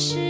[0.00, 0.29] 是。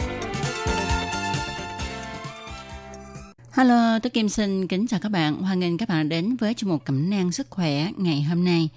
[3.61, 5.41] Hello, tôi Kim xin kính chào các bạn.
[5.41, 8.69] Hoan nghênh các bạn đến với chương mục Cẩm nang sức khỏe ngày hôm nay.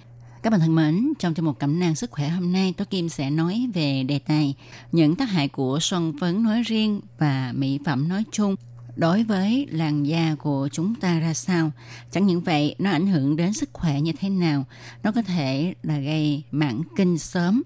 [0.42, 3.08] Các bạn thân mến, trong chương mục Cẩm nang sức khỏe hôm nay, tôi Kim
[3.08, 4.54] sẽ nói về đề tài
[4.92, 8.56] những tác hại của son phấn nói riêng và mỹ phẩm nói chung
[8.96, 11.70] đối với làn da của chúng ta ra sao.
[12.10, 14.64] Chẳng những vậy, nó ảnh hưởng đến sức khỏe như thế nào.
[15.02, 17.62] Nó có thể là gây mãn kinh sớm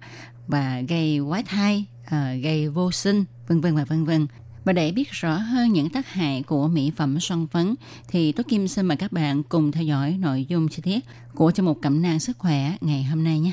[0.47, 4.27] và gây quái thai, uh, gây vô sinh, vân vân và vân vân.
[4.69, 7.75] Và để biết rõ hơn những tác hại của mỹ phẩm son phấn
[8.09, 11.01] thì Tố Kim xin mời các bạn cùng theo dõi nội dung chi tiết
[11.35, 13.53] của chương mục cẩm nang sức khỏe ngày hôm nay nhé.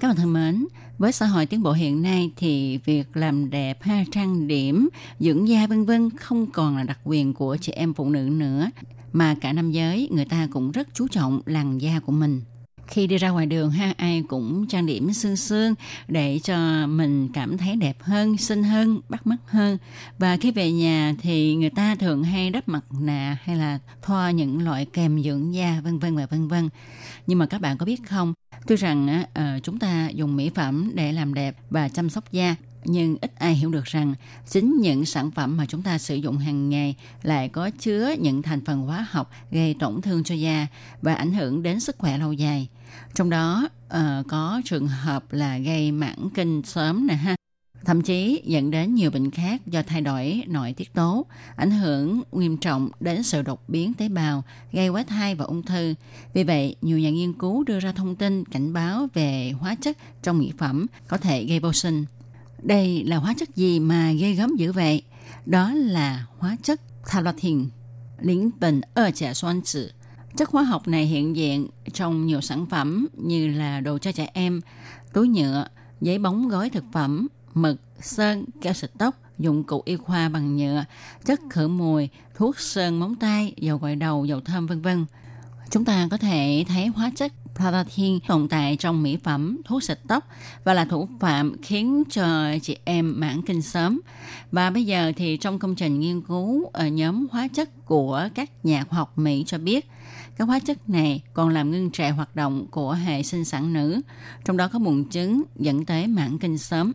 [0.00, 0.66] Các bạn thân mến,
[0.98, 5.48] với xã hội tiến bộ hiện nay thì việc làm đẹp ha trang điểm dưỡng
[5.48, 8.70] da vân vân không còn là đặc quyền của chị em phụ nữ nữa
[9.14, 12.40] mà cả nam giới người ta cũng rất chú trọng làn da của mình.
[12.86, 15.74] Khi đi ra ngoài đường ha ai cũng trang điểm sương sương
[16.08, 19.78] để cho mình cảm thấy đẹp hơn xinh hơn bắt mắt hơn.
[20.18, 24.30] Và khi về nhà thì người ta thường hay đắp mặt nạ hay là thoa
[24.30, 26.68] những loại kèm dưỡng da vân vân và vân vân.
[27.26, 28.34] Nhưng mà các bạn có biết không?
[28.66, 32.56] Tuy rằng uh, chúng ta dùng mỹ phẩm để làm đẹp và chăm sóc da
[32.84, 34.14] nhưng ít ai hiểu được rằng
[34.50, 38.42] chính những sản phẩm mà chúng ta sử dụng hàng ngày lại có chứa những
[38.42, 40.66] thành phần hóa học gây tổn thương cho da
[41.02, 42.68] và ảnh hưởng đến sức khỏe lâu dài.
[43.14, 47.36] Trong đó uh, có trường hợp là gây mãn kinh sớm nè ha,
[47.84, 52.22] thậm chí dẫn đến nhiều bệnh khác do thay đổi nội tiết tố, ảnh hưởng
[52.32, 55.94] nghiêm trọng đến sự đột biến tế bào, gây quá thai và ung thư.
[56.34, 59.98] Vì vậy, nhiều nhà nghiên cứu đưa ra thông tin cảnh báo về hóa chất
[60.22, 62.04] trong mỹ phẩm có thể gây vô sinh.
[62.64, 65.02] Đây là hóa chất gì mà ghê gớm dữ vậy?
[65.46, 67.68] Đó là hóa chất thalathin,
[68.20, 69.90] lĩnh bình ở trẻ xoan tử.
[70.36, 74.30] Chất hóa học này hiện diện trong nhiều sản phẩm như là đồ cho trẻ
[74.34, 74.60] em,
[75.12, 75.66] túi nhựa,
[76.00, 80.56] giấy bóng gói thực phẩm, mực, sơn, keo xịt tóc, dụng cụ y khoa bằng
[80.56, 80.84] nhựa,
[81.24, 85.06] chất khử mùi, thuốc sơn móng tay, dầu gội đầu, dầu thơm vân vân.
[85.70, 89.98] Chúng ta có thể thấy hóa chất Palatin tồn tại trong mỹ phẩm, thuốc xịt
[90.08, 90.28] tóc
[90.64, 94.00] và là thủ phạm khiến cho chị em mãn kinh sớm.
[94.52, 98.64] Và bây giờ thì trong công trình nghiên cứu ở nhóm hóa chất của các
[98.64, 99.88] nhà khoa học Mỹ cho biết,
[100.36, 104.00] các hóa chất này còn làm ngưng trệ hoạt động của hệ sinh sản nữ,
[104.44, 106.92] trong đó có mụn trứng dẫn tới mãn kinh sớm.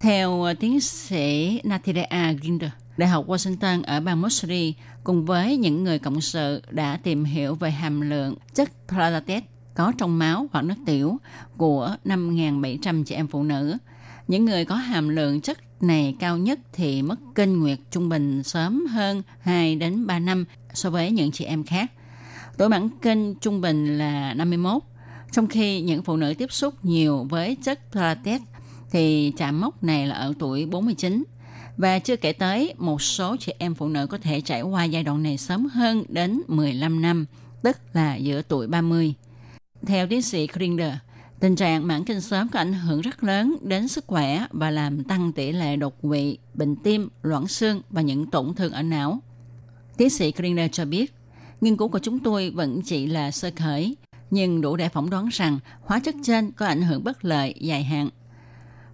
[0.00, 4.74] Theo tiến sĩ Natalia Ginder, Đại học Washington ở bang Missouri
[5.04, 9.44] cùng với những người cộng sự đã tìm hiểu về hàm lượng chất Pradatet
[9.74, 11.18] có trong máu hoặc nước tiểu
[11.56, 13.76] của 5.700 chị em phụ nữ.
[14.28, 18.42] Những người có hàm lượng chất này cao nhất thì mất kinh nguyệt trung bình
[18.42, 20.44] sớm hơn 2 đến 3 năm
[20.74, 21.92] so với những chị em khác.
[22.58, 24.82] Tuổi mãn kinh trung bình là 51,
[25.32, 28.40] trong khi những phụ nữ tiếp xúc nhiều với chất Platet
[28.90, 31.24] thì chạm mốc này là ở tuổi 49.
[31.76, 35.02] Và chưa kể tới, một số chị em phụ nữ có thể trải qua giai
[35.02, 37.26] đoạn này sớm hơn đến 15 năm,
[37.62, 39.14] tức là giữa tuổi 30.
[39.86, 40.92] Theo tiến sĩ Kringer,
[41.40, 45.04] tình trạng mãn kinh sớm có ảnh hưởng rất lớn đến sức khỏe và làm
[45.04, 49.18] tăng tỷ lệ đột quỵ, bệnh tim, loãng xương và những tổn thương ở não.
[49.96, 51.14] Tiến sĩ Kringer cho biết,
[51.60, 53.96] nghiên cứu của chúng tôi vẫn chỉ là sơ khởi,
[54.30, 57.84] nhưng đủ để phỏng đoán rằng hóa chất trên có ảnh hưởng bất lợi dài
[57.84, 58.08] hạn.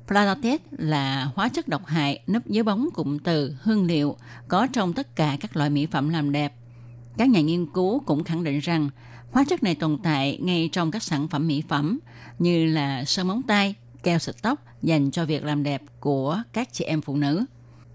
[0.06, 4.16] Platotet là hóa chất độc hại nấp dưới bóng cụm từ hương liệu
[4.48, 6.54] có trong tất cả các loại mỹ phẩm làm đẹp.
[7.18, 8.90] Các nhà nghiên cứu cũng khẳng định rằng
[9.30, 11.98] Hóa chất này tồn tại ngay trong các sản phẩm mỹ phẩm
[12.38, 16.72] như là sơn móng tay, keo xịt tóc dành cho việc làm đẹp của các
[16.72, 17.44] chị em phụ nữ.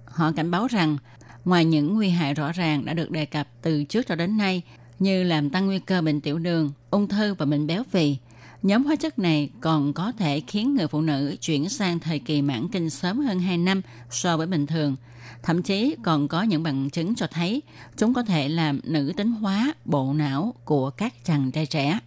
[0.05, 0.97] Họ cảnh báo rằng
[1.45, 4.61] ngoài những nguy hại rõ ràng đã được đề cập từ trước cho đến nay
[4.99, 8.17] như làm tăng nguy cơ bệnh tiểu đường, ung thư và bệnh béo phì,
[8.63, 12.41] Nhóm hóa chất này còn có thể khiến người phụ nữ chuyển sang thời kỳ
[12.41, 14.95] mãn kinh sớm hơn 2 năm so với bình thường.
[15.43, 17.61] Thậm chí còn có những bằng chứng cho thấy
[17.97, 21.99] chúng có thể làm nữ tính hóa bộ não của các chàng trai trẻ.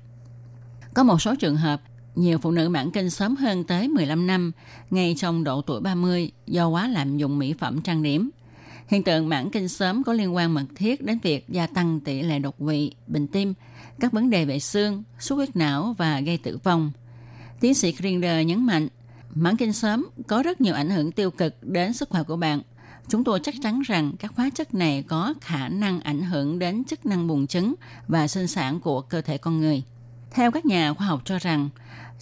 [0.94, 1.82] Có một số trường hợp,
[2.14, 4.52] nhiều phụ nữ mãn kinh sớm hơn tới 15 năm,
[4.90, 8.30] ngay trong độ tuổi 30 do quá lạm dụng mỹ phẩm trang điểm.
[8.88, 12.22] Hiện tượng mãn kinh sớm có liên quan mật thiết đến việc gia tăng tỷ
[12.22, 13.54] lệ đột quỵ, bệnh tim,
[14.00, 16.92] các vấn đề về xương, xuất huyết não và gây tử vong.
[17.60, 18.88] Tiến sĩ Grinder nhấn mạnh,
[19.34, 22.60] mãn kinh sớm có rất nhiều ảnh hưởng tiêu cực đến sức khỏe của bạn.
[23.08, 26.84] Chúng tôi chắc chắn rằng các hóa chất này có khả năng ảnh hưởng đến
[26.84, 27.74] chức năng buồng trứng
[28.08, 29.82] và sinh sản của cơ thể con người.
[30.30, 31.68] Theo các nhà khoa học cho rằng,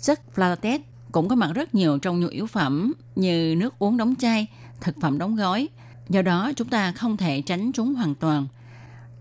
[0.03, 0.79] chất Flatet
[1.13, 4.47] cũng có mặt rất nhiều trong nhu yếu phẩm như nước uống đóng chai,
[4.81, 5.69] thực phẩm đóng gói.
[6.09, 8.47] Do đó, chúng ta không thể tránh chúng hoàn toàn.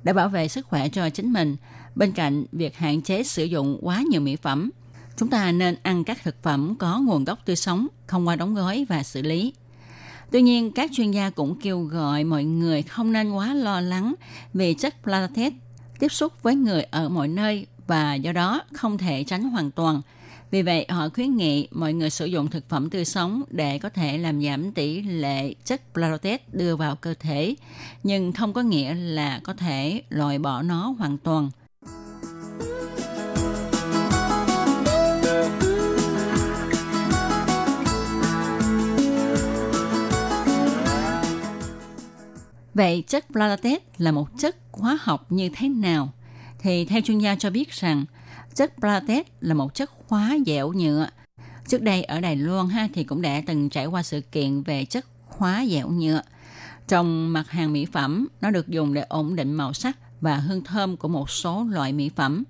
[0.03, 1.55] Để bảo vệ sức khỏe cho chính mình,
[1.95, 4.69] bên cạnh việc hạn chế sử dụng quá nhiều mỹ phẩm,
[5.17, 8.55] chúng ta nên ăn các thực phẩm có nguồn gốc tươi sống, không qua đóng
[8.55, 9.53] gói và xử lý.
[10.33, 14.13] Tuy nhiên, các chuyên gia cũng kêu gọi mọi người không nên quá lo lắng
[14.53, 15.53] vì chất platelet
[15.99, 20.01] tiếp xúc với người ở mọi nơi và do đó không thể tránh hoàn toàn.
[20.51, 23.89] Vì vậy, họ khuyến nghị mọi người sử dụng thực phẩm tươi sống để có
[23.89, 27.55] thể làm giảm tỷ lệ chất platelet đưa vào cơ thể,
[28.03, 31.49] nhưng không có nghĩa là có thể loại bỏ nó hoàn toàn.
[42.73, 46.13] Vậy chất Platet là một chất hóa học như thế nào?
[46.59, 48.05] Thì theo chuyên gia cho biết rằng
[48.55, 51.07] chất Platet là một chất hóa dẻo nhựa.
[51.67, 54.85] Trước đây ở Đài Loan ha thì cũng đã từng trải qua sự kiện về
[54.85, 56.21] chất hóa dẻo nhựa.
[56.87, 60.63] Trong mặt hàng mỹ phẩm, nó được dùng để ổn định màu sắc và hương
[60.63, 62.43] thơm của một số loại mỹ phẩm.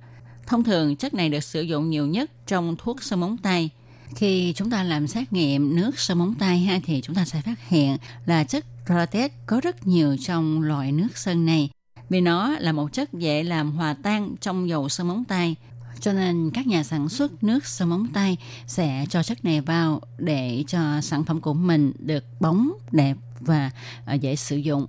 [0.48, 3.70] Thông thường, chất này được sử dụng nhiều nhất trong thuốc sơn móng tay.
[4.16, 7.42] Khi chúng ta làm xét nghiệm nước sơn móng tay ha thì chúng ta sẽ
[7.42, 11.70] phát hiện là chất Prolatet có rất nhiều trong loại nước sơn này
[12.10, 15.56] vì nó là một chất dễ làm hòa tan trong dầu sơn móng tay.
[16.00, 18.38] Cho nên các nhà sản xuất nước sơn móng tay
[18.68, 23.72] sẽ cho chất này vào để cho sản phẩm của mình được bóng, đẹp và
[24.06, 24.88] à, dễ sử dụng.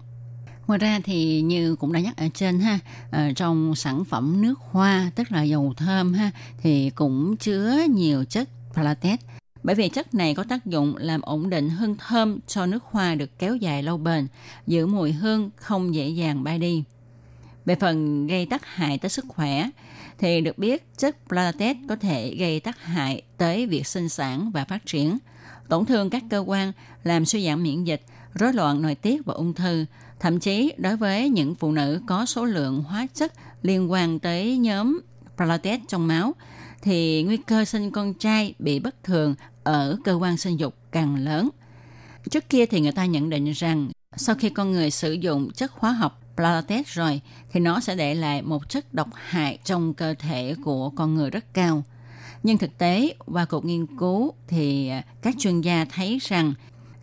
[0.66, 2.78] Ngoài ra thì như cũng đã nhắc ở trên ha,
[3.10, 6.30] à, trong sản phẩm nước hoa tức là dầu thơm ha
[6.62, 9.20] thì cũng chứa nhiều chất Palatet
[9.64, 13.14] bởi vì chất này có tác dụng làm ổn định hương thơm cho nước hoa
[13.14, 14.26] được kéo dài lâu bền,
[14.66, 16.84] giữ mùi hương không dễ dàng bay đi.
[17.64, 19.70] Về phần gây tác hại tới sức khỏe,
[20.18, 24.64] thì được biết chất Platet có thể gây tác hại tới việc sinh sản và
[24.64, 25.18] phát triển,
[25.68, 26.72] tổn thương các cơ quan,
[27.04, 28.02] làm suy giảm miễn dịch,
[28.34, 29.84] rối loạn nội tiết và ung thư.
[30.20, 33.32] Thậm chí đối với những phụ nữ có số lượng hóa chất
[33.62, 35.00] liên quan tới nhóm
[35.36, 36.34] Platet trong máu,
[36.84, 41.16] thì nguy cơ sinh con trai bị bất thường ở cơ quan sinh dục càng
[41.16, 41.50] lớn.
[42.30, 45.72] Trước kia thì người ta nhận định rằng sau khi con người sử dụng chất
[45.72, 47.20] hóa học Platet rồi
[47.52, 51.30] thì nó sẽ để lại một chất độc hại trong cơ thể của con người
[51.30, 51.82] rất cao.
[52.42, 54.90] Nhưng thực tế, qua cuộc nghiên cứu thì
[55.22, 56.54] các chuyên gia thấy rằng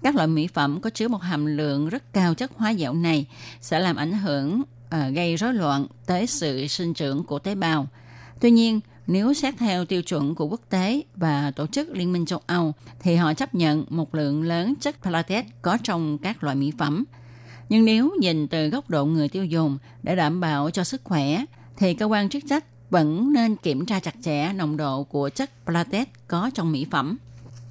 [0.04, 3.26] các loại mỹ phẩm có chứa một hàm lượng rất cao chất hóa dẻo này
[3.62, 7.88] sẽ làm ảnh hưởng uh, gây rối loạn tới sự sinh trưởng của tế bào.
[8.40, 8.80] Tuy nhiên,
[9.12, 12.74] nếu xét theo tiêu chuẩn của quốc tế và tổ chức Liên minh châu Âu,
[13.00, 17.04] thì họ chấp nhận một lượng lớn chất Palatet có trong các loại mỹ phẩm.
[17.70, 21.46] Nhưng nếu nhìn từ góc độ người tiêu dùng để đảm bảo cho sức khỏe,
[21.78, 25.52] thì cơ quan chức trách vẫn nên kiểm tra chặt chẽ nồng độ của chất
[25.66, 27.18] Palatet có trong mỹ phẩm.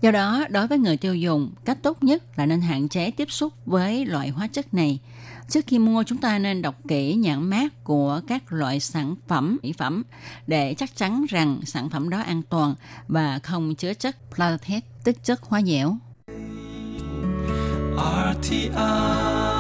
[0.01, 3.31] Do đó, đối với người tiêu dùng, cách tốt nhất là nên hạn chế tiếp
[3.31, 4.99] xúc với loại hóa chất này–
[5.51, 9.59] Trước khi mua chúng ta nên đọc kỹ nhãn mát của các loại sản phẩm
[9.63, 10.03] mỹ phẩm
[10.47, 12.75] để chắc chắn rằng sản phẩm đó an toàn
[13.09, 15.97] và không chứa chất Platet, tức chất hóa dẻo.
[18.35, 19.60] RTI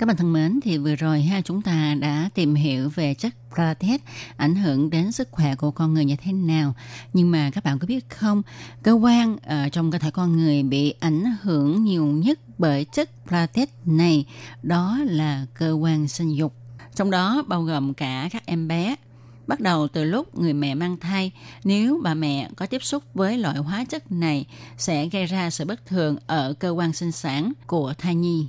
[0.00, 3.34] các bạn thân mến, thì vừa rồi ha chúng ta đã tìm hiểu về chất
[3.54, 4.00] Platet
[4.36, 6.74] ảnh hưởng đến sức khỏe của con người như thế nào.
[7.12, 8.42] Nhưng mà các bạn có biết không,
[8.82, 13.10] cơ quan ở trong cơ thể con người bị ảnh hưởng nhiều nhất bởi chất
[13.28, 14.26] Platet này
[14.62, 16.54] đó là cơ quan sinh dục.
[16.94, 18.94] Trong đó bao gồm cả các em bé.
[19.46, 21.30] Bắt đầu từ lúc người mẹ mang thai,
[21.64, 24.46] nếu bà mẹ có tiếp xúc với loại hóa chất này
[24.78, 28.46] sẽ gây ra sự bất thường ở cơ quan sinh sản của thai nhi.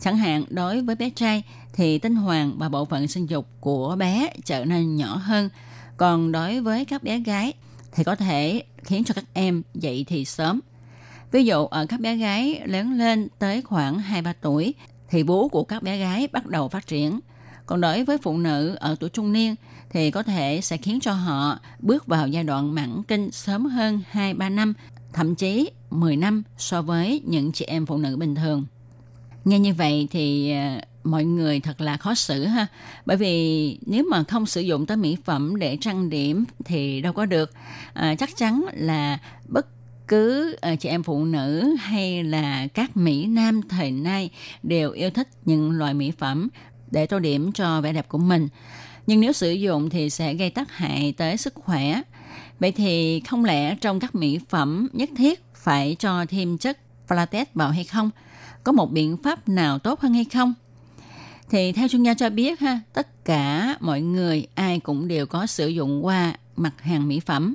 [0.00, 1.42] Chẳng hạn đối với bé trai
[1.72, 5.48] thì tinh hoàng và bộ phận sinh dục của bé trở nên nhỏ hơn.
[5.96, 7.52] Còn đối với các bé gái
[7.92, 10.60] thì có thể khiến cho các em dậy thì sớm.
[11.32, 14.74] Ví dụ ở các bé gái lớn lên tới khoảng 2-3 tuổi
[15.08, 17.20] thì bú của các bé gái bắt đầu phát triển.
[17.66, 19.54] Còn đối với phụ nữ ở tuổi trung niên
[19.90, 24.02] thì có thể sẽ khiến cho họ bước vào giai đoạn mãn kinh sớm hơn
[24.12, 24.74] 2-3 năm,
[25.12, 28.64] thậm chí 10 năm so với những chị em phụ nữ bình thường.
[29.44, 32.66] Nghe như vậy thì ờ, mọi người thật là khó xử ha.
[33.06, 37.12] Bởi vì nếu mà không sử dụng tới mỹ phẩm để trang điểm thì đâu
[37.12, 37.50] có được.
[37.92, 39.18] À, chắc chắn là
[39.48, 39.66] bất
[40.08, 44.30] cứ ờ, chị em phụ nữ hay là các mỹ nam thời nay
[44.62, 46.48] đều yêu thích những loại mỹ phẩm
[46.90, 48.48] để tô điểm cho vẻ đẹp của mình
[49.06, 52.02] nhưng nếu sử dụng thì sẽ gây tác hại tới sức khỏe
[52.60, 56.78] vậy thì không lẽ trong các mỹ phẩm nhất thiết phải cho thêm chất
[57.08, 58.10] flatex vào hay không
[58.64, 60.54] có một biện pháp nào tốt hơn hay không?
[61.50, 65.46] Thì theo chuyên gia cho biết ha, tất cả mọi người ai cũng đều có
[65.46, 67.54] sử dụng qua mặt hàng mỹ phẩm.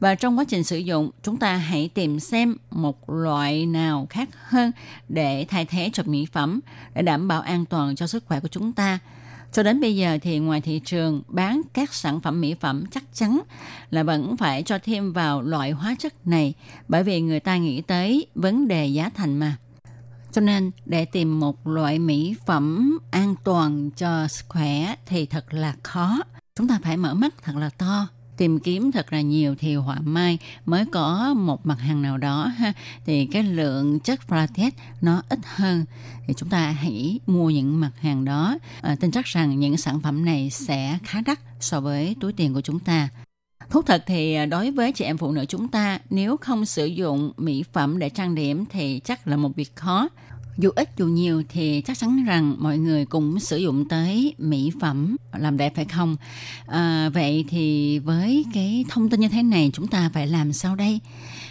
[0.00, 4.28] Và trong quá trình sử dụng, chúng ta hãy tìm xem một loại nào khác
[4.48, 4.72] hơn
[5.08, 6.60] để thay thế cho mỹ phẩm
[6.94, 8.98] để đảm bảo an toàn cho sức khỏe của chúng ta.
[9.52, 13.04] Cho đến bây giờ thì ngoài thị trường bán các sản phẩm mỹ phẩm, chắc
[13.14, 13.40] chắn
[13.90, 16.54] là vẫn phải cho thêm vào loại hóa chất này,
[16.88, 19.56] bởi vì người ta nghĩ tới vấn đề giá thành mà.
[20.32, 25.54] Cho nên để tìm một loại mỹ phẩm an toàn cho sức khỏe thì thật
[25.54, 26.18] là khó.
[26.56, 28.08] Chúng ta phải mở mắt thật là to
[28.38, 32.46] tìm kiếm thật là nhiều thì họa mai mới có một mặt hàng nào đó
[32.46, 32.72] ha.
[33.06, 34.70] Thì cái lượng chất Fratet
[35.00, 35.84] nó ít hơn.
[36.26, 38.58] Thì chúng ta hãy mua những mặt hàng đó.
[38.80, 42.54] À, tin chắc rằng những sản phẩm này sẽ khá đắt so với túi tiền
[42.54, 43.08] của chúng ta.
[43.70, 46.86] Thú thật thì à, đối với chị em phụ nữ chúng ta nếu không sử
[46.86, 50.08] dụng mỹ phẩm để trang điểm thì chắc là một việc khó.
[50.58, 54.72] Dù ít dù nhiều thì chắc chắn rằng mọi người cũng sử dụng tới mỹ
[54.80, 56.16] phẩm làm đẹp phải không?
[56.66, 60.76] À, vậy thì với cái thông tin như thế này chúng ta phải làm sao
[60.76, 61.00] đây?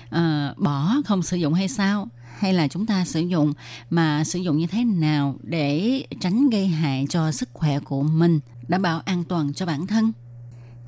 [0.10, 2.08] À, bỏ không sử dụng hay sao?
[2.40, 3.54] Hay là chúng ta sử dụng
[3.90, 8.40] mà sử dụng như thế nào để tránh gây hại cho sức khỏe của mình
[8.68, 10.12] đảm bảo an toàn cho bản thân?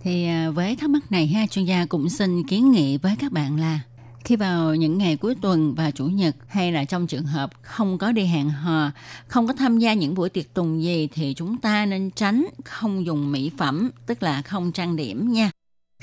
[0.01, 3.31] Thì à, với thắc mắc này ha chuyên gia cũng xin kiến nghị với các
[3.31, 3.79] bạn là
[4.23, 7.97] khi vào những ngày cuối tuần và chủ nhật hay là trong trường hợp không
[7.97, 8.91] có đi hẹn hò,
[9.27, 13.05] không có tham gia những buổi tiệc tùng gì thì chúng ta nên tránh không
[13.05, 15.51] dùng mỹ phẩm, tức là không trang điểm nha.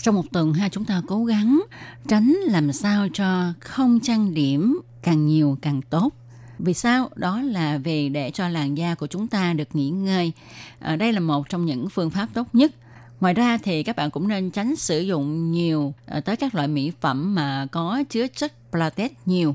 [0.02, 1.62] Trong một tuần ha chúng ta cố gắng
[2.08, 6.12] tránh làm sao cho không trang điểm càng nhiều càng tốt.
[6.58, 7.10] Vì sao?
[7.16, 10.32] Đó là vì để cho làn da của chúng ta được nghỉ ngơi.
[10.78, 12.72] À, đây là một trong những phương pháp tốt nhất
[13.20, 16.68] Ngoài ra thì các bạn cũng nên tránh sử dụng nhiều ờ, tới các loại
[16.68, 19.54] mỹ phẩm mà có chứa chất Platet nhiều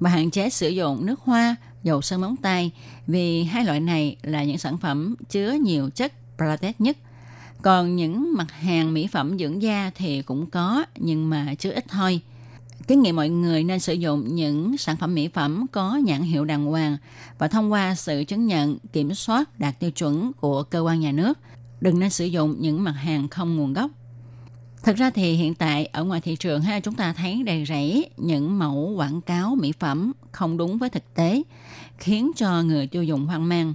[0.00, 2.70] và hạn chế sử dụng nước hoa, dầu sơn móng tay
[3.06, 6.96] vì hai loại này là những sản phẩm chứa nhiều chất Platet nhất.
[7.62, 11.84] Còn những mặt hàng mỹ phẩm dưỡng da thì cũng có nhưng mà chứa ít
[11.88, 12.20] thôi.
[12.86, 16.44] Kiến nghị mọi người nên sử dụng những sản phẩm mỹ phẩm có nhãn hiệu
[16.44, 16.96] đàng hoàng
[17.38, 21.12] và thông qua sự chứng nhận kiểm soát đạt tiêu chuẩn của cơ quan nhà
[21.12, 21.38] nước–
[21.80, 23.90] đừng nên sử dụng những mặt hàng không nguồn gốc.
[24.82, 28.10] Thật ra thì hiện tại ở ngoài thị trường ha chúng ta thấy đầy rẫy
[28.16, 31.42] những mẫu quảng cáo mỹ phẩm không đúng với thực tế,
[31.98, 33.74] khiến cho người tiêu dùng hoang mang.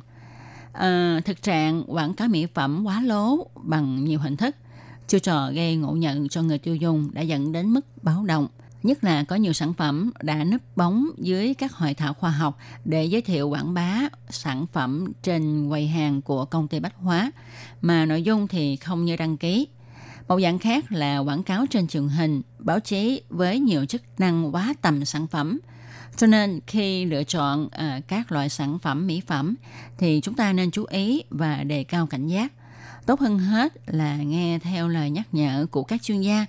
[0.74, 4.56] À, thực trạng quảng cáo mỹ phẩm quá lố bằng nhiều hình thức,
[5.08, 8.48] chiêu trò gây ngộ nhận cho người tiêu dùng đã dẫn đến mức báo động–
[8.84, 12.58] Nhất là có nhiều sản phẩm đã núp bóng dưới các hội thảo khoa học
[12.86, 17.32] để giới thiệu quảng bá sản phẩm trên quầy hàng của công ty bách hóa,
[17.82, 19.68] mà nội dung thì không như đăng ký.
[20.28, 24.56] Một dạng khác là quảng cáo trên truyền hình, báo chí với nhiều chức năng
[24.56, 25.60] quá tầm sản phẩm.
[26.18, 29.56] Cho nên khi lựa chọn à, các loại sản phẩm mỹ phẩm
[29.98, 32.54] thì chúng ta nên chú ý và đề cao cảnh giác.
[33.06, 36.46] Tốt hơn hết là nghe theo lời nhắc nhở của các chuyên gia